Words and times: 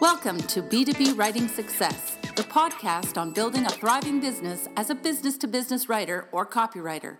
Welcome 0.00 0.38
to 0.44 0.62
B2B 0.62 1.18
Writing 1.18 1.46
Success, 1.46 2.16
the 2.34 2.42
podcast 2.42 3.18
on 3.18 3.32
building 3.34 3.66
a 3.66 3.68
thriving 3.68 4.18
business 4.18 4.66
as 4.74 4.88
a 4.88 4.94
business 4.94 5.36
to 5.36 5.46
business 5.46 5.90
writer 5.90 6.26
or 6.32 6.46
copywriter. 6.46 7.18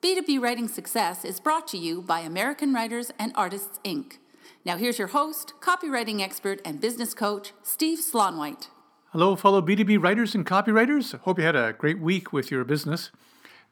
B2B 0.00 0.40
Writing 0.40 0.68
Success 0.68 1.24
is 1.24 1.40
brought 1.40 1.66
to 1.66 1.76
you 1.76 2.00
by 2.00 2.20
American 2.20 2.72
Writers 2.72 3.10
and 3.18 3.32
Artists, 3.34 3.80
Inc. 3.84 4.18
Now, 4.64 4.76
here's 4.76 5.00
your 5.00 5.08
host, 5.08 5.54
copywriting 5.60 6.20
expert, 6.20 6.60
and 6.64 6.80
business 6.80 7.12
coach, 7.12 7.54
Steve 7.64 7.98
Slaunwhite. 7.98 8.68
Hello, 9.10 9.34
fellow 9.34 9.60
B2B 9.60 10.00
writers 10.00 10.32
and 10.32 10.46
copywriters. 10.46 11.18
Hope 11.22 11.40
you 11.40 11.44
had 11.44 11.56
a 11.56 11.72
great 11.72 11.98
week 11.98 12.32
with 12.32 12.52
your 12.52 12.62
business. 12.62 13.10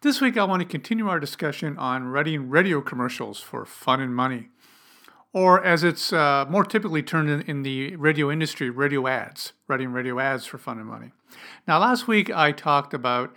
This 0.01 0.21
week, 0.21 0.37
I 0.37 0.43
want 0.43 0.61
to 0.61 0.67
continue 0.69 1.09
our 1.09 1.21
discussion 1.21 1.79
on 1.79 2.09
writing 2.09 2.51
radio 2.51 2.81
commercials 2.81 3.39
for 3.39 3.65
fun 3.65 4.01
and 4.01 4.13
money 4.13 4.49
or 5.33 5.65
as 5.65 5.85
it's 5.85 6.13
uh, 6.13 6.45
more 6.49 6.65
typically 6.65 7.03
termed 7.03 7.31
in, 7.31 7.43
in, 7.43 7.63
the 7.63 7.95
radio 7.97 8.31
industry, 8.31 8.69
radio 8.69 9.07
ads, 9.07 9.53
writing 9.69 9.93
radio 9.93 10.19
ads 10.19 10.45
for 10.45 10.59
fun 10.59 10.79
and 10.79 10.87
money. 10.87 11.13
Now, 11.69 11.79
last 11.79 12.09
week 12.09 12.31
I 12.31 12.53
talked 12.53 12.93
about 12.93 13.35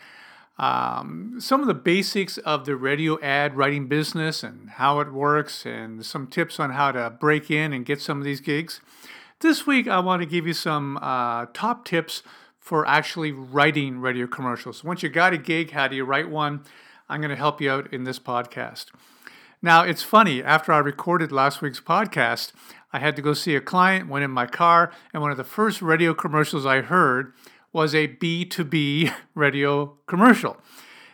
um, 0.58 1.38
some 1.40 1.62
of 1.62 1.68
the 1.68 1.74
basics 1.74 2.38
of 2.40 2.66
the 2.66 2.76
radio 2.76 3.20
ad 3.22 3.56
writing 3.56 3.88
business 3.88 4.44
and 4.44 4.72
how 4.72 5.00
it 5.00 5.12
works, 5.12 5.66
and 5.66 6.06
some 6.06 6.28
tips 6.28 6.60
on 6.60 6.72
how 6.72 6.92
to 6.92 7.10
break 7.10 7.50
in 7.50 7.74
and 7.74 7.86
get 7.86 8.02
some 8.02 8.20
of 8.20 8.24
these 8.24 8.40
gigs. 8.40 8.80
This 9.40 9.68
week, 9.68 9.88
I 9.88 10.00
want 10.00 10.22
to 10.22 10.28
give 10.28 10.48
you 10.48 10.54
some 10.54 10.98
uh, 11.02 11.48
top 11.54 11.86
tips 11.86 12.24
for 12.60 12.88
actually 12.88 13.32
writing 13.32 14.00
radio 14.00 14.26
commercials. 14.26 14.84
Once 14.84 15.04
you 15.04 15.10
got 15.10 15.34
a 15.34 15.38
gig, 15.38 15.72
how 15.72 15.88
do 15.88 15.96
you 15.96 16.06
write 16.06 16.30
one? 16.30 16.64
I'm 17.10 17.20
going 17.20 17.30
to 17.30 17.36
help 17.36 17.60
you 17.60 17.70
out 17.70 17.92
in 17.94 18.06
this 18.06 18.20
podcast. 18.20 18.86
Now, 19.66 19.84
it's 19.84 20.04
funny, 20.04 20.44
after 20.44 20.74
I 20.74 20.80
recorded 20.80 21.32
last 21.32 21.62
week's 21.62 21.80
podcast, 21.80 22.52
I 22.92 23.00
had 23.00 23.16
to 23.16 23.22
go 23.22 23.34
see 23.34 23.56
a 23.56 23.62
client, 23.62 24.10
went 24.10 24.26
in 24.26 24.30
my 24.30 24.46
car, 24.46 24.92
and 25.14 25.22
one 25.22 25.32
of 25.32 25.38
the 25.38 25.46
first 25.46 25.82
radio 25.82 26.14
commercials 26.14 26.66
I 26.66 26.82
heard 26.82 27.32
was 27.72 27.96
a 27.96 28.10
B2B 28.10 29.14
radio 29.36 29.98
commercial. 30.06 30.58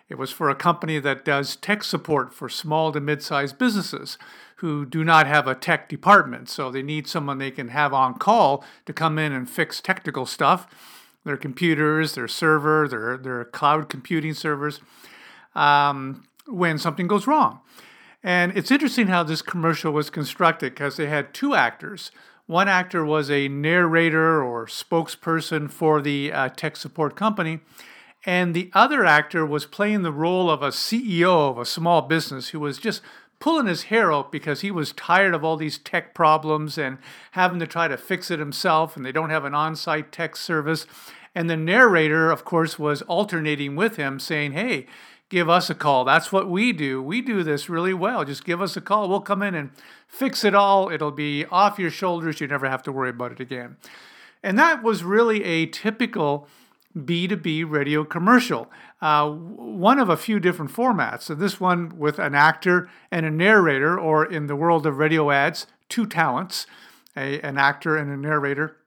It 0.10 0.18
was 0.18 0.32
for 0.32 0.50
a 0.50 0.56
company 0.56 0.98
that 0.98 1.24
does 1.24 1.58
tech 1.58 1.84
support 1.84 2.34
for 2.34 2.50
small 2.50 2.92
to 2.92 3.00
mid 3.00 3.22
sized 3.22 3.60
businesses 3.60 4.18
who 4.56 4.84
do 4.84 5.04
not 5.04 5.28
have 5.28 5.46
a 5.46 5.54
tech 5.54 5.88
department. 5.88 6.50
So 6.50 6.72
they 6.72 6.82
need 6.82 7.08
someone 7.08 7.38
they 7.38 7.52
can 7.52 7.68
have 7.68 7.94
on 7.94 8.16
call 8.16 8.66
to 8.88 8.94
come 8.94 9.20
in 9.20 9.32
and 9.32 9.48
fix 9.48 9.80
technical 9.80 10.26
stuff 10.26 10.66
their 11.24 11.38
computers, 11.38 12.16
their 12.16 12.28
server, 12.28 12.88
their, 12.88 13.16
their 13.16 13.46
cloud 13.46 13.90
computing 13.90 14.34
servers 14.34 14.80
um, 15.54 16.24
when 16.48 16.80
something 16.80 17.06
goes 17.06 17.28
wrong. 17.28 17.60
And 18.24 18.56
it's 18.58 18.72
interesting 18.72 19.08
how 19.08 19.24
this 19.24 19.42
commercial 19.42 19.92
was 19.94 20.10
constructed 20.10 20.74
because 20.74 20.98
they 20.98 21.08
had 21.08 21.34
two 21.34 21.56
actors. 21.56 22.12
One 22.48 22.68
actor 22.68 23.06
was 23.06 23.30
a 23.30 23.48
narrator 23.48 24.44
or 24.44 24.66
spokesperson 24.66 25.70
for 25.70 26.02
the 26.02 26.34
uh, 26.34 26.50
tech 26.50 26.76
support 26.76 27.16
company, 27.16 27.60
and 28.26 28.54
the 28.54 28.72
other 28.74 29.06
actor 29.06 29.46
was 29.46 29.66
playing 29.66 30.02
the 30.02 30.12
role 30.12 30.50
of 30.50 30.62
a 30.62 30.70
CEO 30.70 31.52
of 31.52 31.58
a 31.58 31.66
small 31.66 32.02
business 32.02 32.50
who 32.50 32.60
was 32.60 32.78
just 32.78 33.02
pulling 33.40 33.68
his 33.68 33.84
hair 33.84 34.12
out 34.12 34.32
because 34.32 34.62
he 34.62 34.72
was 34.72 34.92
tired 34.92 35.34
of 35.34 35.44
all 35.44 35.56
these 35.56 35.78
tech 35.78 36.14
problems 36.14 36.78
and 36.78 36.98
having 37.32 37.60
to 37.60 37.68
try 37.68 37.88
to 37.88 37.98
fix 37.98 38.30
it 38.30 38.40
himself, 38.40 38.98
and 38.98 39.06
they 39.06 39.12
don't 39.14 39.30
have 39.30 39.46
an 39.46 39.56
on 39.56 39.76
site 39.76 40.12
tech 40.12 40.36
service. 40.36 40.86
And 41.34 41.50
the 41.50 41.56
narrator, 41.56 42.32
of 42.32 42.44
course, 42.44 42.78
was 42.78 43.02
alternating 43.04 43.76
with 43.76 43.96
him, 43.96 44.20
saying, 44.20 44.52
Hey, 44.52 44.88
give 45.30 45.48
us 45.48 45.70
a 45.70 45.76
call. 45.76 46.04
That's 46.04 46.32
what 46.32 46.50
we 46.50 46.74
do. 46.74 47.02
We 47.02 47.22
do 47.22 47.44
this 47.44 47.70
really 47.70 47.94
well. 47.94 48.26
Just 48.26 48.44
give 48.44 48.62
us 48.62 48.76
a 48.76 48.82
call. 48.82 49.08
We'll 49.08 49.22
come 49.22 49.42
in 49.42 49.56
and 49.56 49.70
fix 50.08 50.44
it 50.44 50.56
all. 50.56 50.92
It'll 50.92 51.12
be 51.12 51.46
off 51.46 51.80
your 51.80 51.92
shoulders. 51.92 52.42
You 52.42 52.48
never 52.48 52.68
have 52.68 52.84
to 52.84 52.92
worry 52.92 53.12
about 53.12 53.32
it 53.32 53.40
again. 53.40 53.78
And 54.44 54.58
that 54.58 54.84
was 54.84 55.04
really 55.04 55.44
a 55.44 55.68
typical 55.68 56.48
B2B 56.98 57.70
radio 57.70 58.04
commercial, 58.04 58.70
uh, 59.02 59.30
one 59.30 60.00
of 60.00 60.10
a 60.10 60.18
few 60.18 60.40
different 60.40 60.72
formats. 60.72 61.24
So, 61.24 61.36
this 61.36 61.60
one 61.60 61.98
with 62.00 62.18
an 62.18 62.34
actor 62.34 62.90
and 63.12 63.26
a 63.26 63.32
narrator, 63.32 64.00
or 64.00 64.26
in 64.26 64.48
the 64.48 64.56
world 64.56 64.88
of 64.88 64.98
radio 64.98 65.30
ads, 65.30 65.68
two 65.88 66.08
talents, 66.08 66.66
a, 67.16 67.40
an 67.42 67.58
actor 67.58 67.96
and 67.96 68.10
a 68.12 68.18
narrator 68.18 68.79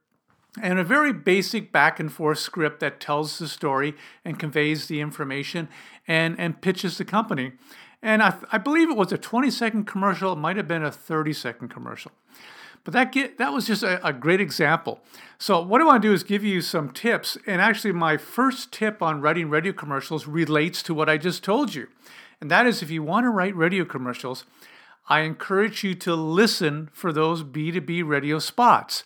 and 0.60 0.78
a 0.78 0.84
very 0.84 1.12
basic 1.12 1.72
back 1.72 1.98
and 1.98 2.12
forth 2.12 2.38
script 2.38 2.80
that 2.80 3.00
tells 3.00 3.38
the 3.38 3.48
story 3.48 3.94
and 4.24 4.38
conveys 4.38 4.86
the 4.86 5.00
information 5.00 5.68
and, 6.06 6.38
and 6.38 6.60
pitches 6.60 6.98
the 6.98 7.04
company. 7.04 7.52
And 8.02 8.22
I, 8.22 8.34
I 8.50 8.58
believe 8.58 8.90
it 8.90 8.96
was 8.96 9.12
a 9.12 9.18
20 9.18 9.50
second 9.50 9.84
commercial, 9.84 10.32
it 10.32 10.36
might 10.36 10.56
have 10.56 10.68
been 10.68 10.84
a 10.84 10.92
30 10.92 11.32
second 11.32 11.68
commercial. 11.68 12.12
But 12.84 12.94
that 12.94 13.12
get, 13.12 13.38
that 13.38 13.52
was 13.52 13.66
just 13.66 13.82
a, 13.82 14.04
a 14.06 14.12
great 14.12 14.40
example. 14.40 15.00
So 15.38 15.62
what 15.62 15.80
I 15.80 15.84
want 15.84 16.02
to 16.02 16.08
do 16.08 16.12
is 16.12 16.24
give 16.24 16.44
you 16.44 16.60
some 16.60 16.90
tips. 16.90 17.38
And 17.46 17.60
actually, 17.60 17.92
my 17.92 18.16
first 18.16 18.72
tip 18.72 19.00
on 19.00 19.20
writing 19.20 19.48
radio 19.48 19.72
commercials 19.72 20.26
relates 20.26 20.82
to 20.84 20.94
what 20.94 21.08
I 21.08 21.16
just 21.16 21.44
told 21.44 21.74
you. 21.74 21.86
And 22.40 22.50
that 22.50 22.66
is 22.66 22.82
if 22.82 22.90
you 22.90 23.04
want 23.04 23.24
to 23.24 23.30
write 23.30 23.54
radio 23.54 23.84
commercials, 23.84 24.44
I 25.08 25.20
encourage 25.20 25.84
you 25.84 25.94
to 25.96 26.14
listen 26.14 26.90
for 26.92 27.12
those 27.12 27.44
B2B 27.44 28.06
radio 28.06 28.40
spots. 28.40 29.04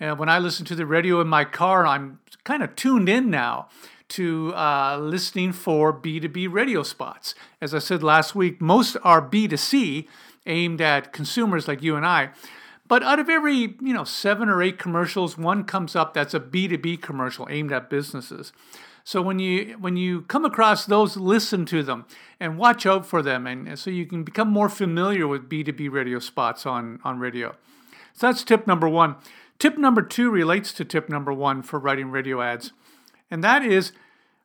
And 0.00 0.18
when 0.18 0.30
I 0.30 0.38
listen 0.38 0.64
to 0.66 0.74
the 0.74 0.86
radio 0.86 1.20
in 1.20 1.28
my 1.28 1.44
car, 1.44 1.86
I'm 1.86 2.18
kind 2.42 2.62
of 2.62 2.74
tuned 2.74 3.08
in 3.08 3.30
now 3.30 3.68
to 4.08 4.52
uh, 4.56 4.98
listening 4.98 5.52
for 5.52 5.92
B2B 5.92 6.50
radio 6.50 6.82
spots. 6.82 7.34
As 7.60 7.74
I 7.74 7.78
said 7.78 8.02
last 8.02 8.34
week, 8.34 8.60
most 8.60 8.96
are 9.04 9.22
B2C, 9.22 10.08
aimed 10.46 10.80
at 10.80 11.12
consumers 11.12 11.68
like 11.68 11.82
you 11.82 11.96
and 11.96 12.04
I. 12.04 12.30
But 12.88 13.04
out 13.04 13.20
of 13.20 13.28
every, 13.28 13.76
you 13.80 13.92
know, 13.92 14.02
seven 14.02 14.48
or 14.48 14.62
eight 14.62 14.78
commercials, 14.78 15.38
one 15.38 15.62
comes 15.62 15.94
up 15.94 16.12
that's 16.12 16.34
a 16.34 16.40
B2B 16.40 17.00
commercial 17.00 17.46
aimed 17.48 17.70
at 17.70 17.88
businesses. 17.88 18.52
So 19.04 19.22
when 19.22 19.38
you 19.38 19.76
when 19.78 19.96
you 19.96 20.22
come 20.22 20.44
across 20.44 20.86
those, 20.86 21.16
listen 21.16 21.64
to 21.66 21.82
them 21.82 22.04
and 22.38 22.58
watch 22.58 22.86
out 22.86 23.06
for 23.06 23.22
them, 23.22 23.46
and 23.46 23.78
so 23.78 23.90
you 23.90 24.06
can 24.06 24.24
become 24.24 24.48
more 24.48 24.68
familiar 24.68 25.26
with 25.26 25.48
B2B 25.48 25.90
radio 25.90 26.18
spots 26.18 26.66
on, 26.66 27.00
on 27.02 27.18
radio. 27.18 27.54
So 28.12 28.26
that's 28.26 28.44
tip 28.44 28.66
number 28.66 28.88
one. 28.88 29.16
Tip 29.60 29.76
number 29.76 30.00
two 30.00 30.30
relates 30.30 30.72
to 30.72 30.86
tip 30.86 31.10
number 31.10 31.34
one 31.34 31.60
for 31.60 31.78
writing 31.78 32.10
radio 32.10 32.40
ads, 32.40 32.72
and 33.30 33.44
that 33.44 33.62
is 33.62 33.92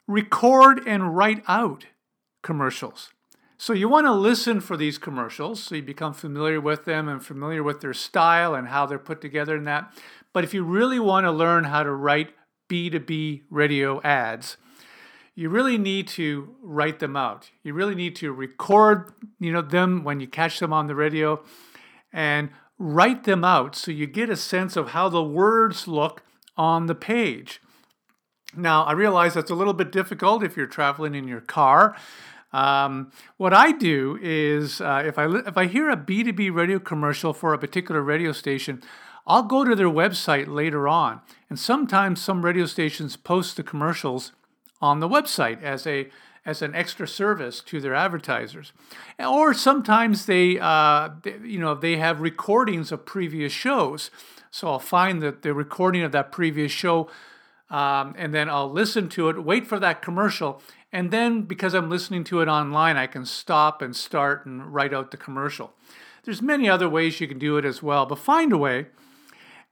record 0.08 0.86
and 0.86 1.16
write 1.16 1.42
out 1.48 1.86
commercials. 2.44 3.14
So 3.58 3.72
you 3.72 3.88
want 3.88 4.08
to 4.08 4.12
listen 4.12 4.60
for 4.60 4.76
these 4.76 4.98
commercials 4.98 5.64
so 5.64 5.76
you 5.76 5.82
become 5.84 6.14
familiar 6.14 6.60
with 6.60 6.84
them 6.84 7.08
and 7.08 7.24
familiar 7.24 7.64
with 7.64 7.80
their 7.80 7.94
style 7.94 8.54
and 8.54 8.68
how 8.68 8.86
they're 8.86 9.00
put 9.00 9.22
together 9.22 9.56
and 9.56 9.66
that. 9.68 9.94
But 10.34 10.44
if 10.44 10.54
you 10.54 10.66
really 10.66 11.00
want 11.00 11.24
to 11.24 11.32
learn 11.32 11.64
how 11.64 11.84
to 11.84 11.94
write 11.94 12.34
B2B 12.70 13.44
radio 13.50 14.02
ads, 14.02 14.58
you 15.34 15.48
really 15.48 15.78
need 15.78 16.10
to 16.10 16.54
write 16.62 17.00
them 17.00 17.16
out. 17.16 17.52
You 17.64 17.74
really 17.74 17.96
need 17.96 18.18
to 18.18 18.34
record, 18.34 19.14
you 19.40 19.54
know, 19.54 19.62
them 19.62 20.04
when 20.04 20.20
you 20.20 20.28
catch 20.28 20.60
them 20.60 20.74
on 20.74 20.88
the 20.88 20.96
radio 20.96 21.42
and 22.12 22.50
write 22.78 23.24
them 23.24 23.44
out 23.44 23.76
so 23.76 23.92
you 23.92 24.08
get 24.08 24.30
a 24.30 24.36
sense 24.36 24.76
of 24.76 24.90
how 24.90 25.10
the 25.10 25.24
words 25.24 25.88
look 25.88 26.24
on 26.58 26.88
the 26.88 26.96
page. 26.96 27.62
Now, 28.56 28.84
I 28.84 28.94
realize 28.94 29.34
that's 29.34 29.52
a 29.52 29.56
little 29.56 29.74
bit 29.74 29.92
difficult 29.92 30.44
if 30.44 30.56
you're 30.56 30.66
traveling 30.66 31.16
in 31.16 31.28
your 31.28 31.42
car. 31.42 31.96
Um, 32.54 33.12
what 33.36 33.54
I 33.54 33.74
do 33.74 34.18
is 34.22 34.80
uh, 34.80 35.04
if 35.06 35.20
I 35.20 35.26
if 35.26 35.58
I 35.58 35.66
hear 35.66 35.90
a 35.90 35.98
B2B 35.98 36.54
radio 36.56 36.80
commercial 36.80 37.34
for 37.34 37.54
a 37.54 37.58
particular 37.58 38.02
radio 38.02 38.32
station, 38.32 38.82
I'll 39.28 39.44
go 39.44 39.66
to 39.66 39.76
their 39.76 39.90
website 39.90 40.48
later 40.48 40.88
on. 40.88 41.20
And 41.50 41.60
sometimes 41.60 42.22
some 42.22 42.46
radio 42.46 42.66
stations 42.66 43.18
post 43.18 43.58
the 43.58 43.64
commercials 43.64 44.32
on 44.80 45.02
the 45.02 45.10
website 45.10 45.62
as 45.64 45.86
a 45.86 46.10
as 46.46 46.62
an 46.62 46.76
extra 46.76 47.08
service 47.08 47.60
to 47.62 47.82
their 47.82 47.96
advertisers. 47.96 48.72
Or 49.20 49.54
sometimes 49.54 50.26
they, 50.26 50.60
uh, 50.60 51.10
they, 51.24 51.38
you 51.44 51.60
know, 51.60 51.74
they 51.74 51.98
have 51.98 52.22
recordings 52.22 52.92
of 52.92 53.06
previous 53.06 53.52
shows. 53.52 54.12
So 54.52 54.68
I'll 54.68 54.80
find 54.80 55.22
that 55.24 55.42
the 55.42 55.54
recording 55.54 56.04
of 56.04 56.12
that 56.12 56.32
previous 56.32 56.72
show, 56.72 57.10
um, 57.70 58.14
and 58.18 58.34
then 58.34 58.50
I'll 58.50 58.72
listen 58.72 59.10
to 59.10 59.30
it, 59.30 59.44
wait 59.44 59.66
for 59.66 59.80
that 59.80 60.02
commercial, 60.02 60.62
and 60.94 61.12
then 61.12 61.42
because 61.42 61.74
I'm 61.74 61.90
listening 61.90 62.24
to 62.26 62.42
it 62.42 62.48
online, 62.48 62.96
I 62.96 63.08
can 63.08 63.26
stop 63.26 63.82
and 63.82 63.96
start 63.96 64.46
and 64.46 64.74
write 64.74 64.94
out 64.94 65.12
the 65.12 65.18
commercial. 65.18 65.74
There's 66.24 66.42
many 66.42 66.70
other 66.70 66.88
ways 66.88 67.20
you 67.20 67.28
can 67.28 67.40
do 67.40 67.58
it 67.58 67.66
as 67.66 67.84
well, 67.84 68.06
but 68.06 68.20
find 68.20 68.54
a 68.54 68.58
way 68.58 68.88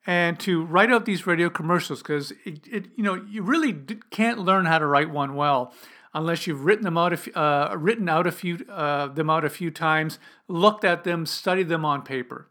and 0.05 0.39
to 0.41 0.65
write 0.65 0.91
out 0.91 1.05
these 1.05 1.25
radio 1.25 1.49
commercials 1.49 2.01
because 2.01 2.31
it, 2.43 2.67
it, 2.69 2.85
you 2.95 3.03
know 3.03 3.15
you 3.29 3.41
really 3.41 3.73
can't 4.09 4.39
learn 4.39 4.65
how 4.65 4.77
to 4.77 4.85
write 4.85 5.09
one 5.09 5.35
well 5.35 5.73
unless 6.13 6.47
you've 6.47 6.65
written 6.65 6.83
them 6.83 6.97
out, 6.97 7.13
a, 7.13 7.39
uh, 7.39 7.75
written 7.75 8.07
out 8.07 8.27
a 8.27 8.31
few 8.31 8.65
uh, 8.69 9.07
them 9.07 9.29
out 9.29 9.43
a 9.43 9.49
few 9.49 9.71
times, 9.71 10.19
looked 10.47 10.83
at 10.83 11.03
them, 11.03 11.25
studied 11.25 11.69
them 11.69 11.85
on 11.85 12.01
paper. 12.01 12.47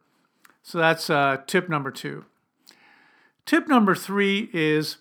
So 0.63 0.79
that's 0.79 1.11
uh, 1.11 1.39
tip 1.47 1.69
number 1.69 1.91
two. 1.91 2.25
Tip 3.47 3.69
number 3.69 3.95
three 3.95 4.51
is 4.53 4.99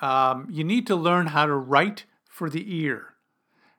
um, 0.00 0.46
you 0.50 0.64
need 0.64 0.86
to 0.86 0.96
learn 0.96 1.28
how 1.28 1.46
to 1.46 1.54
write 1.54 2.04
for 2.28 2.50
the 2.50 2.64
ear. 2.82 3.14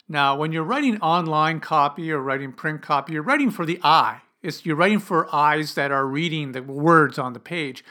Now, 0.10 0.36
when 0.38 0.52
you're 0.52 0.64
writing 0.64 1.00
online 1.02 1.60
copy 1.60 2.12
or 2.12 2.20
writing 2.20 2.54
print 2.54 2.82
copy, 2.82 3.14
you're 3.14 3.22
writing 3.22 3.52
for 3.52 3.66
the 3.66 3.80
eye. 3.84 4.22
It's, 4.42 4.66
you're 4.66 4.76
writing 4.76 5.00
for 5.00 5.34
eyes 5.36 5.76
that 5.76 5.92
are 5.92 6.08
reading 6.08 6.54
the 6.54 6.64
words 6.64 7.20
on 7.20 7.34
the 7.34 7.40
page. 7.40 7.84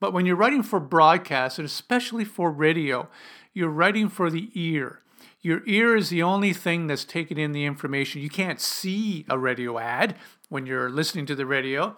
But 0.00 0.12
when 0.12 0.26
you're 0.26 0.36
writing 0.36 0.62
for 0.62 0.80
broadcast, 0.80 1.58
and 1.58 1.66
especially 1.66 2.24
for 2.24 2.50
radio, 2.50 3.08
you're 3.52 3.68
writing 3.68 4.08
for 4.08 4.30
the 4.30 4.50
ear. 4.54 5.00
Your 5.40 5.62
ear 5.66 5.96
is 5.96 6.10
the 6.10 6.22
only 6.22 6.52
thing 6.52 6.86
that's 6.86 7.04
taking 7.04 7.38
in 7.38 7.52
the 7.52 7.64
information. 7.64 8.20
You 8.20 8.28
can't 8.28 8.60
see 8.60 9.24
a 9.28 9.38
radio 9.38 9.78
ad 9.78 10.16
when 10.48 10.66
you're 10.66 10.90
listening 10.90 11.26
to 11.26 11.34
the 11.34 11.46
radio. 11.46 11.96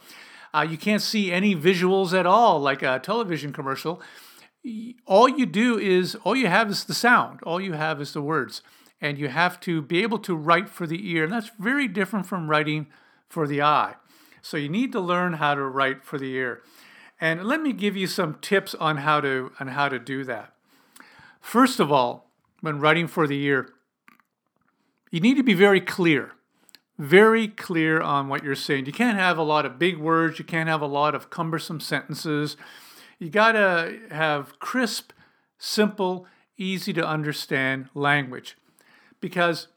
Uh, 0.54 0.66
you 0.68 0.76
can't 0.76 1.02
see 1.02 1.32
any 1.32 1.56
visuals 1.56 2.16
at 2.16 2.26
all, 2.26 2.60
like 2.60 2.82
a 2.82 3.00
television 3.00 3.52
commercial. 3.52 4.00
All 5.06 5.28
you 5.28 5.46
do 5.46 5.78
is, 5.78 6.14
all 6.24 6.36
you 6.36 6.46
have 6.46 6.70
is 6.70 6.84
the 6.84 6.94
sound, 6.94 7.40
all 7.42 7.60
you 7.60 7.72
have 7.72 8.00
is 8.00 8.12
the 8.12 8.22
words. 8.22 8.62
And 9.00 9.18
you 9.18 9.28
have 9.28 9.58
to 9.60 9.82
be 9.82 10.02
able 10.02 10.18
to 10.20 10.36
write 10.36 10.68
for 10.68 10.86
the 10.86 11.10
ear. 11.10 11.24
And 11.24 11.32
that's 11.32 11.50
very 11.58 11.88
different 11.88 12.26
from 12.26 12.48
writing 12.48 12.86
for 13.28 13.48
the 13.48 13.60
eye. 13.60 13.94
So 14.42 14.56
you 14.56 14.68
need 14.68 14.92
to 14.92 15.00
learn 15.00 15.34
how 15.34 15.54
to 15.54 15.64
write 15.64 16.04
for 16.04 16.18
the 16.18 16.32
ear. 16.34 16.62
And 17.20 17.44
let 17.44 17.60
me 17.60 17.72
give 17.72 17.96
you 17.96 18.06
some 18.06 18.38
tips 18.40 18.74
on 18.74 18.98
how 18.98 19.20
to 19.20 19.52
on 19.58 19.68
how 19.68 19.88
to 19.88 19.98
do 19.98 20.22
that. 20.24 20.52
First 21.42 21.80
of 21.80 21.92
all, 21.92 22.30
when 22.60 22.78
writing 22.80 23.08
for 23.08 23.26
the 23.26 23.42
ear, 23.42 23.68
you 25.10 25.20
need 25.20 25.36
to 25.36 25.42
be 25.42 25.52
very 25.52 25.80
clear. 25.80 26.32
Very 26.98 27.48
clear 27.48 28.00
on 28.00 28.28
what 28.28 28.44
you're 28.44 28.54
saying. 28.54 28.86
You 28.86 28.92
can't 28.92 29.18
have 29.18 29.36
a 29.36 29.42
lot 29.42 29.66
of 29.66 29.78
big 29.78 29.98
words, 29.98 30.38
you 30.38 30.44
can't 30.44 30.68
have 30.68 30.80
a 30.80 30.86
lot 30.86 31.14
of 31.14 31.28
cumbersome 31.28 31.80
sentences. 31.80 32.56
You 33.18 33.28
got 33.28 33.52
to 33.52 33.98
have 34.10 34.58
crisp, 34.60 35.12
simple, 35.58 36.26
easy 36.56 36.92
to 36.92 37.06
understand 37.06 37.88
language. 37.92 38.56
Because 39.20 39.68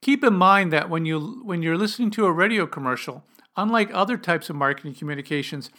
keep 0.00 0.22
in 0.22 0.34
mind 0.34 0.72
that 0.72 0.88
when 0.88 1.04
you 1.04 1.42
when 1.44 1.62
you're 1.62 1.76
listening 1.76 2.10
to 2.12 2.26
a 2.26 2.32
radio 2.32 2.66
commercial, 2.66 3.24
unlike 3.56 3.90
other 3.92 4.16
types 4.16 4.48
of 4.48 4.56
marketing 4.56 4.94
communications, 4.94 5.70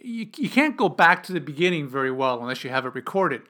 you, 0.00 0.28
you 0.36 0.50
can't 0.50 0.76
go 0.76 0.88
back 0.88 1.22
to 1.24 1.32
the 1.32 1.40
beginning 1.40 1.88
very 1.88 2.10
well 2.10 2.40
unless 2.40 2.62
you 2.62 2.70
have 2.70 2.84
it 2.84 2.94
recorded. 2.94 3.42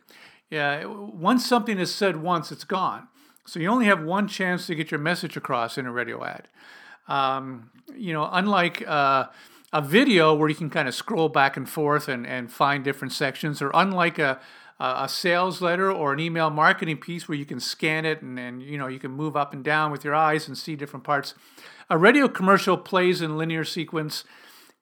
Yeah, 0.53 0.85
once 0.85 1.47
something 1.47 1.79
is 1.79 1.95
said 1.95 2.19
once, 2.19 2.53
it's 2.53 2.65
gone. 2.65 3.09
So 3.47 3.59
you 3.59 3.69
only 3.69 3.87
have 3.87 4.03
one 4.03 4.29
chance 4.29 4.67
to 4.67 4.75
get 4.75 4.91
your 4.91 5.01
message 5.01 5.35
across 5.35 5.79
in 5.79 5.87
a 5.87 5.91
radio 5.91 6.23
ad. 6.23 6.47
Um, 7.09 7.71
you 7.97 8.13
know, 8.13 8.29
unlike 8.31 8.87
uh, 8.87 9.29
a 9.73 9.81
video 9.81 10.35
where 10.35 10.51
you 10.51 10.55
can 10.55 10.69
kind 10.69 10.89
of 10.89 10.95
scroll 10.95 11.31
back 11.31 11.57
and 11.57 11.67
forth 11.67 12.07
and, 12.07 12.27
and 12.27 12.53
find 12.53 12.85
different 12.85 13.15
sections, 13.15 13.63
or 13.63 13.71
unlike 13.73 14.19
a, 14.19 14.41
a 14.79 15.09
sales 15.09 15.63
letter 15.63 15.91
or 15.91 16.13
an 16.13 16.21
email 16.21 16.51
marketing 16.51 16.99
piece 16.99 17.27
where 17.29 17.39
you 17.39 17.47
can 17.47 17.59
scan 17.59 18.05
it 18.05 18.21
and, 18.21 18.39
and 18.39 18.63
you 18.63 18.77
know 18.77 18.89
you 18.89 18.99
can 18.99 19.11
move 19.11 19.35
up 19.35 19.55
and 19.55 19.65
down 19.65 19.91
with 19.91 20.05
your 20.05 20.15
eyes 20.15 20.49
and 20.49 20.59
see 20.59 20.77
different 20.77 21.03
parts. 21.03 21.35
A 21.89 21.97
radio 21.97 22.29
commercial 22.29 22.77
plays 22.77 23.23
in 23.23 23.39
linear 23.39 23.65
sequence 23.65 24.25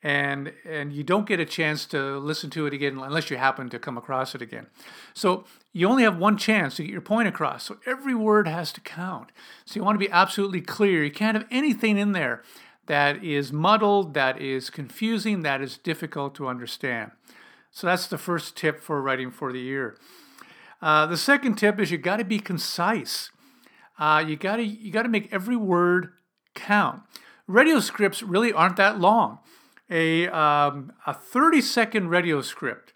and 0.03 0.53
and 0.65 0.93
you 0.93 1.03
don't 1.03 1.27
get 1.27 1.41
a 1.41 1.45
chance 1.45 1.85
to 1.87 2.19
listen 2.19 2.51
to 2.51 2.67
it 2.67 2.73
again 2.73 2.99
unless 2.99 3.31
you 3.31 3.37
happen 3.37 3.69
to 3.69 3.79
come 3.79 3.99
across 3.99 4.35
it 4.35 4.43
again. 4.43 4.67
So 5.15 5.45
you 5.73 5.89
only 5.89 6.05
have 6.05 6.17
one 6.17 6.37
chance 6.37 6.77
to 6.77 6.83
get 6.83 6.93
your 6.93 7.01
point 7.01 7.29
across. 7.29 7.65
So 7.65 7.79
every 7.87 8.15
word 8.15 8.49
has 8.49 8.73
to 8.73 8.81
count. 8.81 9.31
So 9.65 9.79
you 9.79 9.85
want 9.85 10.01
to 10.01 10.07
be 10.07 10.11
absolutely 10.11 10.63
clear. 10.63 11.05
You 11.05 11.11
can't 11.11 11.37
have 11.37 11.47
anything 11.51 11.99
in 11.99 12.13
there 12.13 12.43
that 12.87 13.23
is 13.23 13.53
muddled, 13.53 14.15
that 14.15 14.41
is 14.41 14.71
confusing, 14.71 15.43
that 15.43 15.61
is 15.61 15.79
difficult 15.79 16.35
to 16.37 16.49
understand. 16.49 17.13
So 17.71 17.87
that's 17.87 18.07
the 18.07 18.19
first 18.19 18.57
tip 18.57 18.81
for 18.81 19.01
writing 19.01 19.31
for 19.31 19.53
the 19.53 19.65
ear. 19.67 19.97
Uh, 20.83 21.07
the 21.07 21.17
second 21.17 21.57
tip 21.57 21.79
is 21.79 21.91
you 21.91 21.99
got 21.99 22.17
to 22.17 22.25
be 22.25 22.39
concise. 22.39 23.31
Uh, 23.99 24.25
you 24.27 24.35
got 24.35 24.57
to 24.57 24.65
you 24.65 24.91
got 24.91 25.03
to 25.03 25.11
make 25.11 25.31
every 25.31 25.57
word 25.57 26.13
count. 26.55 27.03
Radio 27.47 27.81
scripts 27.81 28.23
really 28.23 28.53
aren't 28.53 28.77
that 28.77 28.99
long 28.99 29.41
a, 29.91 30.29
um, 30.29 30.93
a 31.07 31.13
30 31.13 31.61
second 31.61 32.09
radio 32.09 32.41
script 32.41 32.93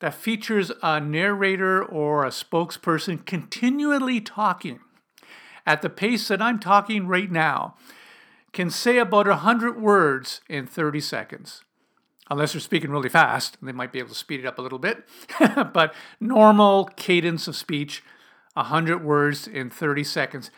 that 0.00 0.14
features 0.14 0.70
a 0.82 1.00
narrator 1.00 1.82
or 1.82 2.24
a 2.24 2.30
spokesperson 2.30 3.24
continually 3.24 4.20
talking 4.20 4.80
at 5.66 5.82
the 5.82 5.88
pace 5.88 6.28
that 6.28 6.42
I'm 6.42 6.58
talking 6.58 7.06
right 7.06 7.30
now 7.30 7.76
can 8.52 8.70
say 8.70 8.98
about 8.98 9.26
100 9.26 9.80
words 9.80 10.40
in 10.48 10.66
30 10.66 11.00
seconds. 11.00 11.62
Unless 12.30 12.52
they're 12.52 12.60
speaking 12.60 12.90
really 12.90 13.08
fast, 13.08 13.58
they 13.62 13.72
might 13.72 13.92
be 13.92 13.98
able 13.98 14.10
to 14.10 14.14
speed 14.14 14.40
it 14.40 14.46
up 14.46 14.58
a 14.58 14.62
little 14.62 14.78
bit. 14.78 15.04
but 15.72 15.94
normal 16.20 16.86
cadence 16.96 17.48
of 17.48 17.56
speech, 17.56 18.02
100 18.54 19.04
words 19.04 19.46
in 19.46 19.68
30 19.68 20.04
seconds. 20.04 20.50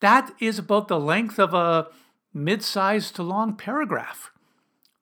That 0.00 0.34
is 0.40 0.58
about 0.58 0.88
the 0.88 1.00
length 1.00 1.38
of 1.38 1.54
a 1.54 1.88
mid 2.34 2.62
sized 2.62 3.16
to 3.16 3.22
long 3.22 3.56
paragraph. 3.56 4.30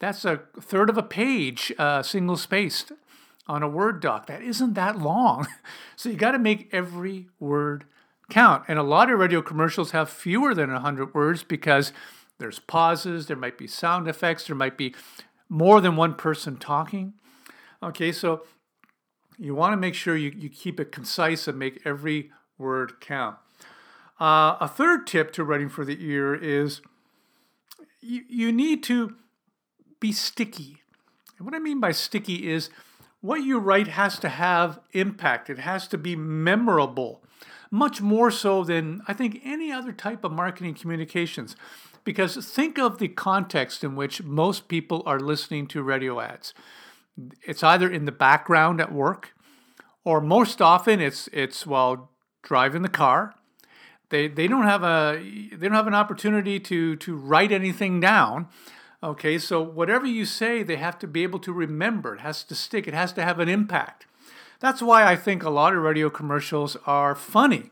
That's 0.02 0.25
a 0.25 0.40
third 0.60 0.90
of 0.90 0.99
a 0.99 1.02
page, 1.04 1.72
uh, 1.78 2.02
single 2.02 2.37
spaced 2.37 2.90
on 3.46 3.62
a 3.62 3.69
Word 3.69 4.00
doc. 4.00 4.26
That 4.26 4.43
isn't 4.43 4.75
that 4.75 4.99
long. 4.99 5.46
so 5.96 6.08
you 6.08 6.16
got 6.16 6.32
to 6.32 6.40
make 6.40 6.69
every 6.72 7.28
word 7.38 7.84
count. 8.28 8.64
And 8.66 8.81
a 8.81 8.82
lot 8.82 9.12
of 9.12 9.20
radio 9.20 9.43
commercials 9.43 9.93
have 9.93 10.10
fewer 10.10 10.56
than 10.56 10.72
100 10.72 11.14
words 11.14 11.44
because 11.44 11.93
there's 12.38 12.58
pauses, 12.58 13.28
there 13.28 13.37
might 13.37 13.56
be 13.56 13.69
sound 13.69 14.08
effects, 14.08 14.49
there 14.49 14.56
might 14.56 14.76
be 14.76 14.93
more 15.49 15.81
than 15.81 15.94
one 15.94 16.14
person 16.14 16.56
talking. 16.56 17.12
Okay, 17.81 18.10
so 18.10 18.43
you 19.38 19.55
want 19.55 19.72
to 19.72 19.76
make 19.76 19.94
sure 19.94 20.16
you, 20.16 20.32
you 20.37 20.48
keep 20.48 20.81
it 20.81 20.90
concise 20.90 21.46
and 21.46 21.56
make 21.56 21.81
every 21.84 22.32
word 22.58 22.94
count. 23.00 23.37
Uh, 24.20 24.56
a 24.58 24.66
third 24.69 25.06
tip 25.06 25.32
to 25.34 25.44
writing 25.44 25.69
for 25.69 25.84
the 25.84 26.05
ear 26.05 26.34
is 26.34 26.81
you, 28.00 28.25
you 28.28 28.50
need 28.50 28.82
to 28.82 29.14
be 30.02 30.12
sticky. 30.12 30.82
And 31.38 31.46
what 31.46 31.54
I 31.54 31.60
mean 31.60 31.81
by 31.81 31.93
sticky 31.93 32.50
is 32.50 32.69
what 33.22 33.44
you 33.44 33.58
write 33.58 33.87
has 33.87 34.19
to 34.19 34.28
have 34.28 34.81
impact, 34.93 35.49
it 35.49 35.60
has 35.60 35.87
to 35.88 35.96
be 35.96 36.16
memorable, 36.16 37.22
much 37.70 38.02
more 38.02 38.31
so 38.31 38.64
than 38.64 39.00
I 39.08 39.14
think 39.14 39.40
any 39.44 39.72
other 39.72 39.93
type 39.93 40.25
of 40.25 40.32
marketing 40.32 40.75
communications. 40.75 41.56
Because 42.04 42.34
think 42.44 42.78
of 42.81 42.99
the 42.99 43.06
context 43.06 43.84
in 43.84 43.94
which 43.94 44.25
most 44.25 44.66
people 44.66 45.04
are 45.06 45.20
listening 45.20 45.69
to 45.69 45.84
radio 45.84 46.20
ads. 46.20 46.52
It's 47.43 47.62
either 47.62 47.88
in 47.88 48.06
the 48.06 48.12
background 48.12 48.81
at 48.81 48.93
work, 48.93 49.32
or 50.05 50.20
most 50.20 50.60
often 50.60 51.00
it's 51.00 51.28
it's 51.32 51.64
while 51.64 52.10
driving 52.43 52.82
the 52.82 52.88
car. 52.88 53.34
They, 54.08 54.26
they 54.26 54.48
don't 54.48 54.64
have 54.64 54.82
a 54.82 55.22
they 55.52 55.69
don't 55.69 55.76
have 55.76 55.87
an 55.87 55.94
opportunity 55.94 56.58
to 56.58 56.96
to 56.96 57.14
write 57.14 57.52
anything 57.52 58.00
down. 58.00 58.48
Okay, 59.04 59.37
so 59.37 59.60
whatever 59.60 60.06
you 60.06 60.25
say, 60.25 60.62
they 60.62 60.76
have 60.76 60.96
to 61.00 61.08
be 61.08 61.24
able 61.24 61.41
to 61.41 61.53
remember. 61.53 62.15
It 62.15 62.20
has 62.20 62.44
to 62.44 62.55
stick, 62.55 62.86
it 62.86 62.94
has 62.94 63.12
to 63.15 63.22
have 63.22 63.41
an 63.41 63.48
impact. 63.48 64.06
That's 64.60 64.81
why 64.81 65.05
I 65.05 65.17
think 65.17 65.43
a 65.43 65.50
lot 65.50 65.74
of 65.74 65.82
radio 65.82 66.08
commercials 66.08 66.77
are 66.86 67.17
funny, 67.17 67.70